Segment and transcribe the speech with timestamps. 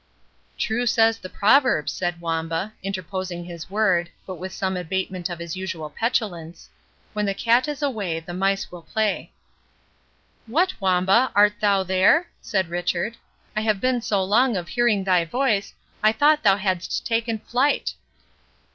[0.57, 5.55] "True says the proverb," said Wamba, interposing his word, but with some abatement of his
[5.55, 6.71] usual petulance,—
[7.13, 9.31] "'When the cat is away, The mice will play.'"
[10.47, 13.15] "What, Wamba, art thou there?" said Richard;
[13.55, 15.71] "I have been so long of hearing thy voice,
[16.01, 17.93] I thought thou hadst taken flight."